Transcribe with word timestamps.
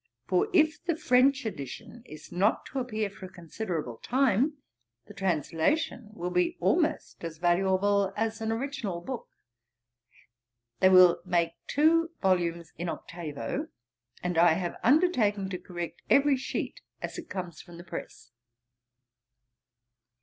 For 0.25 0.47
if 0.51 0.83
the 0.83 0.95
French 0.97 1.45
edition 1.45 2.01
is 2.07 2.31
not 2.31 2.65
to 2.65 2.79
appear 2.79 3.07
for 3.07 3.27
a 3.27 3.31
considerable 3.31 3.97
time, 3.97 4.57
the 5.05 5.13
translation 5.13 6.09
will 6.13 6.31
be 6.31 6.57
almost 6.59 7.23
as 7.23 7.37
valuable 7.37 8.11
as 8.17 8.41
an 8.41 8.51
original 8.51 9.01
book. 9.01 9.27
They 10.79 10.89
will 10.89 11.21
make 11.23 11.51
two 11.67 12.09
volumes 12.19 12.73
in 12.79 12.89
octavo; 12.89 13.67
and 14.23 14.39
I 14.39 14.53
have 14.53 14.75
undertaken 14.83 15.51
to 15.51 15.59
correct 15.59 16.01
every 16.09 16.35
sheet 16.35 16.81
as 16.99 17.19
it 17.19 17.29
comes 17.29 17.61
from 17.61 17.77
the 17.77 17.83
press.' 17.83 18.31